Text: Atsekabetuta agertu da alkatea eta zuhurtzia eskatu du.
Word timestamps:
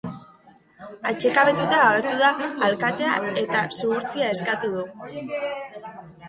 Atsekabetuta 1.09 1.81
agertu 1.89 2.13
da 2.21 2.31
alkatea 2.69 3.11
eta 3.43 3.63
zuhurtzia 3.77 4.31
eskatu 4.39 4.73
du. 4.79 4.89